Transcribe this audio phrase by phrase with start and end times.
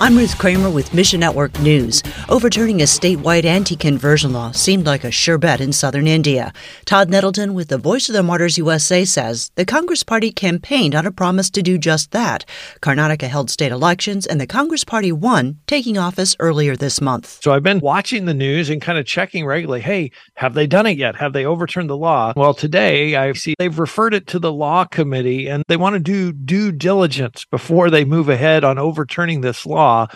[0.00, 2.04] I'm Ruth Kramer with Mission Network News.
[2.28, 6.52] Overturning a statewide anti conversion law seemed like a sure bet in southern India.
[6.84, 11.04] Todd Nettleton with the Voice of the Martyrs USA says the Congress Party campaigned on
[11.04, 12.44] a promise to do just that.
[12.80, 17.40] Karnataka held state elections and the Congress Party won, taking office earlier this month.
[17.42, 20.86] So I've been watching the news and kind of checking regularly hey, have they done
[20.86, 21.16] it yet?
[21.16, 22.34] Have they overturned the law?
[22.36, 26.00] Well, today I see they've referred it to the law committee and they want to
[26.00, 30.06] do due diligence before they move ahead on overturning this law law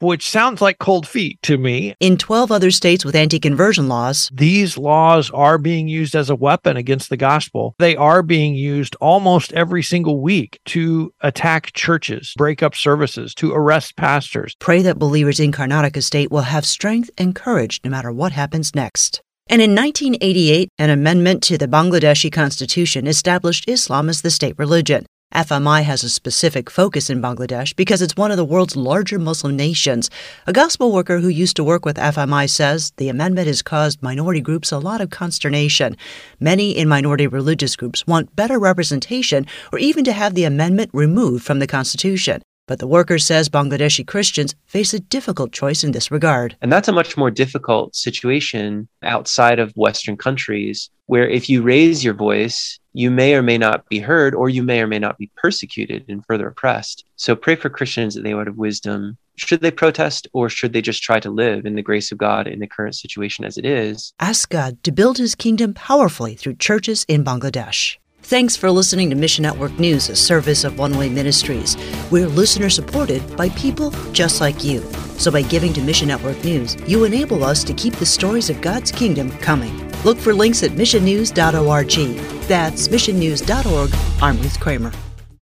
[0.00, 1.94] which sounds like cold feet to me.
[2.00, 6.36] In 12 other states with anti conversion laws, these laws are being used as a
[6.36, 7.74] weapon against the gospel.
[7.78, 13.52] They are being used almost every single week to attack churches, break up services, to
[13.52, 14.54] arrest pastors.
[14.58, 18.74] Pray that believers in Karnataka state will have strength and courage no matter what happens
[18.74, 19.22] next.
[19.48, 25.06] And in 1988, an amendment to the Bangladeshi constitution established Islam as the state religion.
[25.36, 29.54] FMI has a specific focus in Bangladesh because it's one of the world's larger Muslim
[29.54, 30.08] nations.
[30.46, 34.40] A gospel worker who used to work with FMI says the amendment has caused minority
[34.40, 35.94] groups a lot of consternation.
[36.40, 41.44] Many in minority religious groups want better representation or even to have the amendment removed
[41.44, 42.40] from the Constitution.
[42.66, 46.56] But the worker says Bangladeshi Christians face a difficult choice in this regard.
[46.62, 52.02] And that's a much more difficult situation outside of Western countries, where if you raise
[52.02, 55.18] your voice, you may or may not be heard, or you may or may not
[55.18, 57.04] be persecuted and further oppressed.
[57.16, 59.18] So pray for Christians that they would have wisdom.
[59.36, 62.46] Should they protest, or should they just try to live in the grace of God
[62.46, 64.14] in the current situation as it is?
[64.18, 67.98] Ask God to build his kingdom powerfully through churches in Bangladesh.
[68.22, 71.76] Thanks for listening to Mission Network News, a service of One Way Ministries.
[72.10, 74.80] We're listener supported by people just like you.
[75.18, 78.60] So by giving to Mission Network News, you enable us to keep the stories of
[78.60, 79.90] God's kingdom coming.
[80.02, 82.18] Look for links at missionnews.org.
[82.48, 83.90] That's missionnews.org.
[84.22, 84.92] I'm Ruth Kramer.